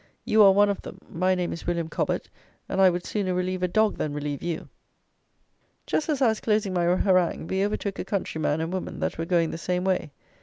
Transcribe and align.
You 0.25 0.41
are 0.41 0.51
one 0.51 0.69
of 0.69 0.81
them; 0.81 0.97
my 1.07 1.35
name 1.35 1.53
is 1.53 1.67
William 1.67 1.87
Cobbett, 1.87 2.27
and 2.67 2.81
I 2.81 2.89
would 2.89 3.05
sooner 3.05 3.35
relieve 3.35 3.61
a 3.61 3.67
dog 3.67 3.97
than 3.99 4.15
relieve 4.15 4.41
you." 4.41 4.67
Just 5.85 6.09
as 6.09 6.23
I 6.23 6.27
was 6.29 6.39
closing 6.39 6.73
my 6.73 6.85
harangue, 6.85 7.45
we 7.45 7.63
overtook 7.63 7.99
a 7.99 8.03
country 8.03 8.41
man 8.41 8.61
and 8.61 8.73
woman 8.73 8.99
that 9.01 9.19
were 9.19 9.25
going 9.25 9.51
the 9.51 9.59
same 9.59 9.83
way. 9.83 10.11